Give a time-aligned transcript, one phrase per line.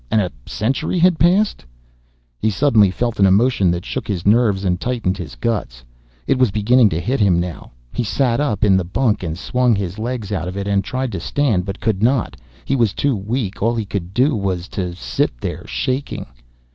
[0.09, 1.63] And a century had passed
[2.39, 5.83] He suddenly felt an emotion that shook his nerves and tightened his guts.
[6.25, 7.71] It was beginning to hit him now.
[7.93, 11.11] He sat up in the bunk and swung his legs out of it and tried
[11.11, 12.35] to stand but could not,
[12.65, 13.61] he was too weak.
[13.61, 16.25] All he could do was to sit there, shaking.